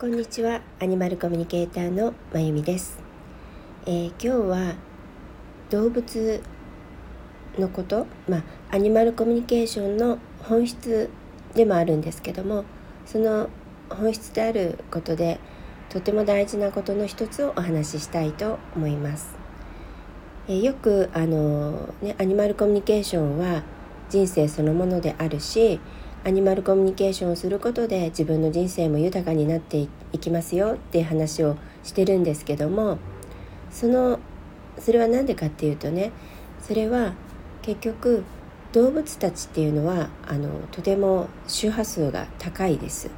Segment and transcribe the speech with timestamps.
[0.00, 0.62] こんにちは。
[0.80, 2.98] アニマルコミュニケーターのまゆみです、
[3.84, 4.74] えー、今日は
[5.68, 6.42] 動物
[7.58, 11.10] のことまあアニマルコミュニケーションの本質
[11.52, 12.64] でもあるんですけども
[13.04, 13.50] その
[13.90, 15.38] 本質であることで
[15.90, 19.34] とても大事なことの一つをお話ししたいと思います、
[20.48, 23.64] えー、よくあのねアニマルコミュニケーションは
[24.08, 25.78] 人生そのものであるし
[26.22, 32.98] アニマルコミュニケーションをすることで自分の人生も豊かになっていきますよっていう話をしてるんですけども
[33.70, 34.18] その
[34.78, 36.12] それは何でかっていうとね
[36.60, 37.14] それは
[37.62, 38.22] 結局
[38.72, 43.10] 動物たちっていうのはあのとても周波数が高いです。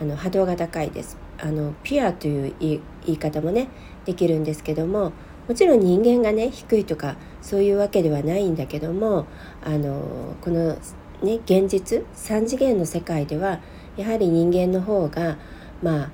[0.00, 1.16] あの波動が高いです。
[1.38, 3.68] あのピュアという言い方もね
[4.04, 5.12] できるんですけども
[5.48, 9.26] もちろん人間がね低いとかそういうわけではないんだけども
[9.64, 10.76] あのこの
[11.22, 13.60] ね、現実3次元の世界では
[13.96, 15.36] やはり人間の方が
[15.82, 16.10] まあ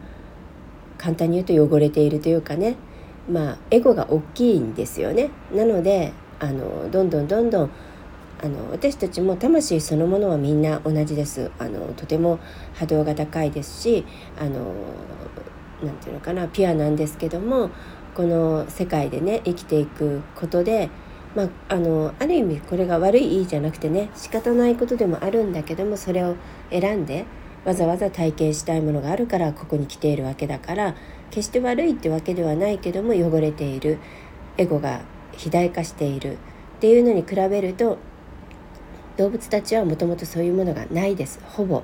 [0.98, 2.76] 簡単に言うと汚れているというかね
[3.30, 5.30] まあエゴが大きいんですよね。
[5.52, 7.70] なのであのどんどんどんどん
[8.42, 12.38] あの私たちも魂そのものはみんな同じですあのとても
[12.74, 14.04] 波動が高いですし
[14.38, 14.74] あの
[15.82, 17.70] なていうのかなピュアなんですけども
[18.14, 20.90] この世界でね生きていくことで
[21.36, 26.34] まあ、あのある意味これが悪いいいじゃなくてね仕方ないことでもあるんだけどもそれを
[26.70, 27.26] 選んで
[27.66, 30.96] わざわざ体験したいものがあるからここに来ているわけだから
[31.30, 33.98] 決して悪いってわけではないけども汚れている
[34.56, 36.36] エゴが肥大化しているっ
[36.80, 37.98] ていうのに比べると
[39.18, 41.82] 動物たちはもともとそういうものがないですほぼ。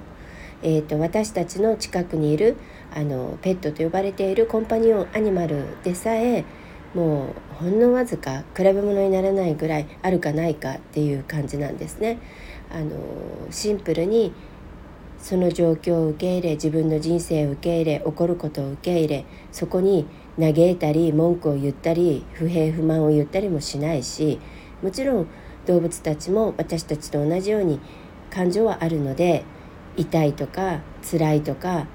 [0.65, 2.57] えーと、私たちの近くにいる
[2.95, 6.45] あのペットと呼ばれているコンパニオンアニマルでさえ
[6.95, 12.19] もうほんのわずか比べ物にならないぐらいあるかないかっていう感じなんですね。
[12.73, 12.91] あの
[13.51, 14.33] シンプルに
[15.19, 20.07] その状況を受け入れ自分の人生を受け入れ起こることを受け入れそこに
[20.41, 24.41] 嘆いたり文句を言ったり不平不満を言ったりもしないし
[24.83, 25.29] もちろん
[25.67, 27.79] 動物たちも私たちと同じように
[28.31, 29.45] 感情はあるので
[29.97, 31.87] 痛いとか辛いとか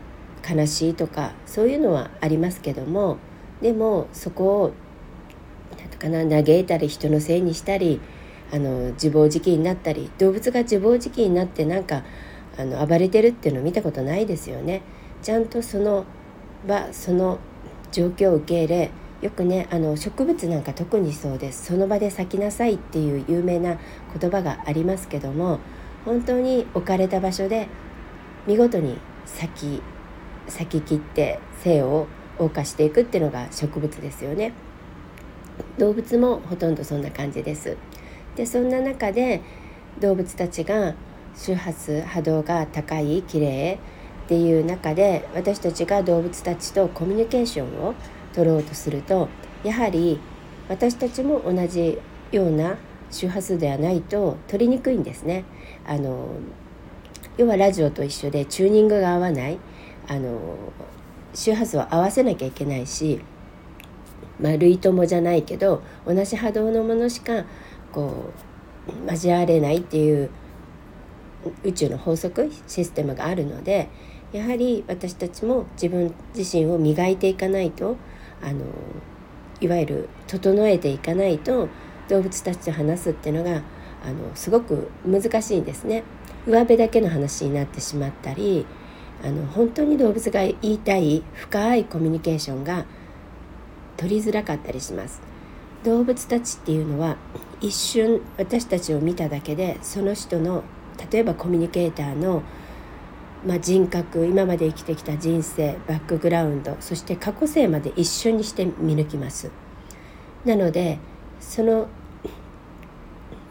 [0.50, 3.18] 悲しいとかそういうのはありますけども
[3.62, 4.74] でもそこを
[5.98, 8.00] かな嘆いたり人のせいにしたり
[8.52, 12.04] あの自暴自棄になったり動物が自暴自棄になってなんか
[12.58, 14.82] あの暴れてるっていうのを見たことないですよね。
[15.22, 16.06] ちゃんとその
[16.68, 17.40] 場その
[17.92, 18.92] 状況を受け入れ
[19.22, 23.78] よくねあの植物なんか特にそうですその場で咲きなさいっていう有名な
[24.20, 25.60] 言葉がありますけども
[26.06, 27.68] 本当に置かれた場所で
[28.46, 29.82] 見事に咲き
[30.48, 32.08] 咲き切って生を
[32.38, 34.54] 謳歌していくっていうのが植物ですよね。
[35.78, 37.78] 動物もほとんどそんな感じです。
[38.36, 39.42] でそんな中で
[40.00, 40.96] 動物たちが
[41.36, 43.80] 周波数波動が高い綺麗
[44.26, 47.94] っていう中で私たちが動物たちとコミュニケーションを
[48.34, 49.30] 取ろうとすると
[49.64, 50.20] やはり
[50.68, 51.98] 私たちも同じ
[52.32, 52.78] ような
[53.10, 55.46] 周波数ではないと取りにくいんですね。
[55.86, 56.28] あの
[57.38, 59.60] 要はラジオと一緒でチューニングが合わない
[60.08, 60.40] あの
[61.34, 63.22] 周波数を合わせなきゃいけないし
[64.40, 67.46] まあ、類友じゃないけど同じ波動のものしか
[67.92, 68.32] こ
[68.88, 70.30] う交われないっていう
[71.64, 73.90] 宇宙の法則システムがあるので
[74.32, 77.98] やはり私たちも自分自身を磨いていかないと
[78.42, 78.66] あの
[79.60, 81.70] いわゆる整えていかないと
[82.10, 83.64] 動物たちと話すっていうのが
[84.04, 86.04] あのすごく難しいんですね。
[86.46, 88.66] 上辺だけの話になってしまったり
[89.24, 92.86] あの本当に動物が言いたい深いコミュニケーションが
[93.98, 95.22] 取りづらかったりします。
[95.84, 97.18] 動物たちっていうのは
[97.62, 100.64] 一瞬私たちを見ただけでその人の
[101.12, 102.42] 例えばコミュニケーターの、
[103.46, 109.52] まあ、人格今まで生きてきた人生バックグラウンドそして過去性まで一緒にして見抜きます。
[110.46, 111.00] なので
[111.40, 111.88] その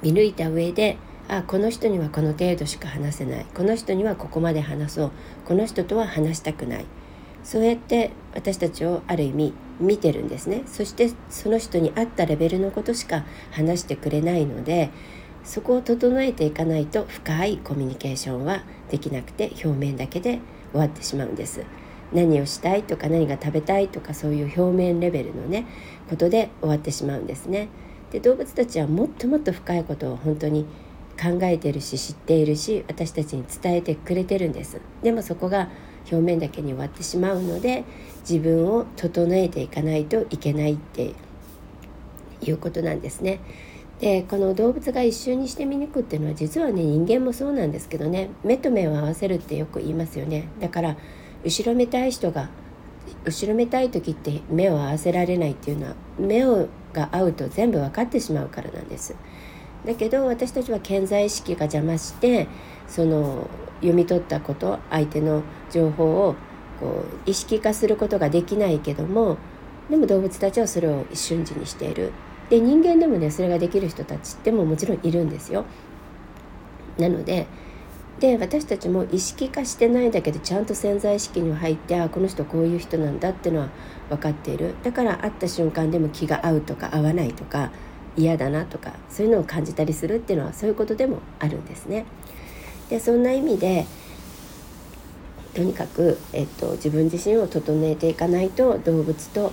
[0.03, 0.99] 見抜いた上で
[1.29, 3.47] あこの人にはこの程度しか話せない。
[3.55, 5.11] この人にはここまで話そう。
[5.45, 6.87] この人とは話したくない。
[7.43, 10.63] そうやって私たちをある意味見てるんですね。
[10.67, 14.91] そしてその人に合ったレベルのことしか話してくれないので
[15.45, 20.41] そこを整えていかないと深いコミュニケーションはできなくて表面だけで
[20.73, 21.65] 終わってしまうんです。
[22.13, 25.67] 何をしたいとか何が食べたいとかそういう表面レベルのね
[26.09, 27.69] ことで終わってしまうんですね。
[28.13, 30.67] で動物たちはもっともっと深いことを本当に
[31.21, 34.81] 考えてるし知っているし私たちに伝えてくれてるんです。
[35.03, 35.69] でもそこが
[36.11, 37.85] 表面だけに終わってしまうので
[38.29, 41.13] 自分を整えていかないといけないって
[42.43, 43.41] いうことなんですね。
[44.01, 50.97] でこの動物が一瞬にして見抜くっていうのは実はね人間もそうなんですけどね目と目を合わせるってよく言いますよねだから
[51.45, 52.51] 後ろめたい人が
[53.25, 59.15] 後ろめたい時って目を合わせられないっていうのは目をが合うと全部分かってしまうからなんです。
[59.87, 62.49] だけど私たちは健在意識が邪魔して
[62.89, 66.35] その読み取ったこと相手の情報を
[66.81, 69.39] こう意識化することができないけども
[69.89, 72.13] でも動物たちはそれを一瞬時にしている
[72.51, 75.65] で人間でもねそれができる人たちってももちろんいるんですよ。
[76.99, 77.47] なので
[78.21, 83.69] で私たちも意識化してないだけでちゃんと潜在意識には入ってあこの人こういう人なんだっていうのは
[84.09, 87.71] 分かっているだから会った瞬間でも気が合うとか合わないとか
[88.17, 92.07] 嫌だなとかそういうのを感じたりするっていうのはそういうことでもあるんですね。
[92.89, 93.87] でそんな意味で
[95.55, 99.53] とにかく、えっと、自分自身を整えていかないと動物と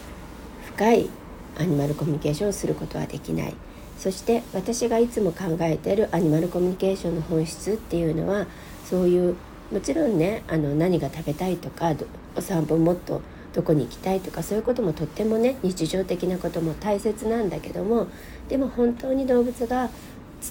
[0.75, 1.10] 深い
[1.57, 3.56] アニマルコミュニケーションをすることはできない
[3.98, 8.48] そして私がいつも考えてるアニマルコミュニケーションの本質っていうのは
[8.83, 9.36] そういう
[9.71, 11.94] もちろんねあの何が食べたいとか
[12.36, 13.21] お散歩もっと
[13.53, 18.07] どこに行きたいとかそういうこともとってもね日常的なことも大切なんだけども
[18.50, 19.89] でも本当に動物が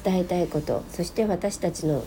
[0.04, 2.04] 伝えたいことそして私たちの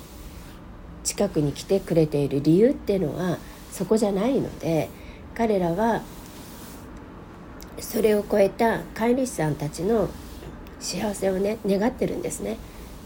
[1.04, 3.38] 近くに来てくれている理由っていうのは
[3.72, 4.90] そこじゃないので
[5.36, 6.02] 彼らは
[7.80, 10.10] それを超えた飼い主さんたちの
[10.80, 12.58] 幸せをね願ってるんですね。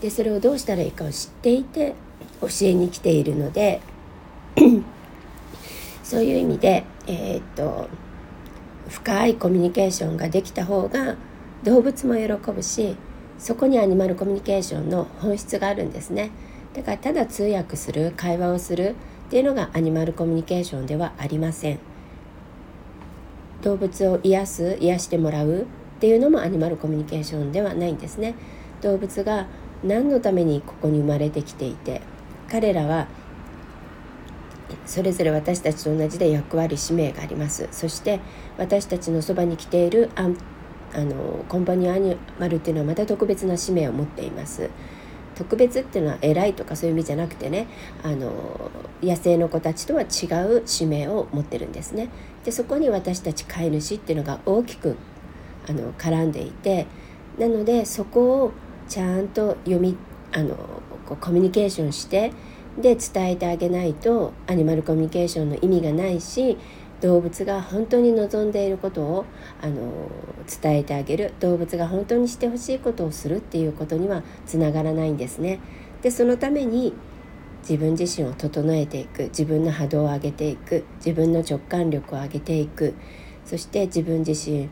[0.02, 1.96] でそれをどうしたらいいかを知っていて
[2.42, 3.82] 教えに来ているので
[6.04, 7.90] そういう意味で、えー、っと
[8.88, 11.16] 深いコミュニケーションができた方が
[11.64, 12.96] 動物も喜ぶし
[13.40, 16.30] そこにアニマルコミュニケーションの本質があるんですね。
[16.74, 18.96] だからただ通訳する会話をする
[19.28, 21.80] っていうのがアニマルコミュニケーションではありません。
[23.64, 25.66] 動物を癒す癒してもらうっ
[26.00, 28.36] ていうのもアニマルコミュニケーションではないんですね。
[28.82, 29.48] 動物が
[29.84, 32.02] 何のためにここに生まれてきていて
[32.50, 33.08] 彼らは
[34.86, 37.68] それぞれ私たちと同じで役割使命があります。
[37.72, 38.20] そして
[38.58, 40.30] 私たちのそばに来ているあ
[40.94, 44.70] あのコンパニオンアニマルっていうのはまた特別な使命を持っています。
[45.36, 47.68] 特別っていうのは偉いとかそういう意味じゃなくてね
[48.04, 48.72] あの
[49.02, 52.10] 野生の子たちとは違う使命を持ってるんですね。
[52.44, 54.98] でそこに私たち飼い主っていうのが大きく
[55.68, 56.88] あの絡んでいて
[57.38, 58.52] なのでそこを
[58.90, 59.96] ちゃんと読み
[60.34, 60.56] あの
[61.06, 62.34] こうコミュニケーションして
[62.78, 66.58] で伝えてあげないとアニマルコミュニケーションの意味がないし
[67.02, 69.26] 動物が本当に望んでいることを
[69.62, 70.10] あの
[70.62, 71.34] 伝えてあげる。
[71.40, 75.60] 動物が本当にしてほしいことをするっていうことにはつながらないんですね。
[76.02, 76.94] でそのために
[77.62, 79.24] 自分自身を整えていく。
[79.24, 80.84] 自分の波動を上げていく。
[80.98, 82.94] 自分の直感力を上げていく。
[83.46, 84.70] そして自分自身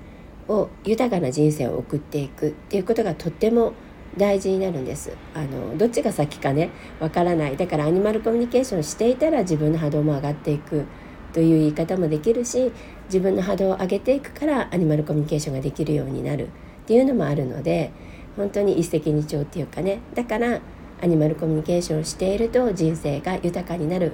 [0.48, 3.74] を豊かな人生を送っていくっていうことがとっても
[4.18, 5.12] 大事になるんです。
[5.34, 6.70] あのどっちが先かね
[7.00, 7.58] わからない。
[7.58, 10.86] だからアニマルコミュニケーションしていたら自分の波動も上がっていく
[11.34, 12.72] という言い方もできるし
[13.06, 16.48] 自分の波動を上げていくからアニマルコミュニケーションができるようになる。
[16.48, 16.50] っ
[16.88, 17.92] ていうのもあるので
[18.36, 20.00] 本当に一石二鳥っていうかね。
[20.14, 20.62] だから
[21.02, 24.14] アニマルコミュニケーションをしていると人生が豊かになる。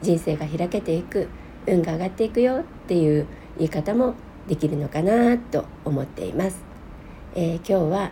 [0.00, 1.28] 人生が開けていく。
[1.66, 2.60] 運が上がっていくよ。
[2.60, 3.26] っていう
[3.58, 4.14] 言い方も
[4.48, 6.64] できるのかなと思っています、
[7.34, 8.10] えー、今日は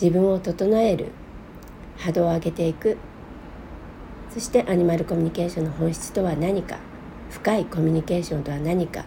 [0.00, 1.08] 自分を整える。
[1.98, 2.96] 波動を上げていく。
[4.32, 6.78] そしてアニマルコミュニケーションの本質とは何か。
[7.30, 9.04] 深いコミュニケーションとは何か。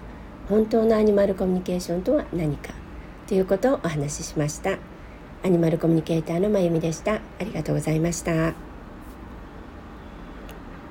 [0.48, 2.74] 本当のアニマルコミュニケーションとは何か。
[3.28, 4.78] ということをお話ししました。
[5.44, 7.16] アニマルコミュニケーターのまゆみでした。
[7.16, 8.63] ありがとうございました。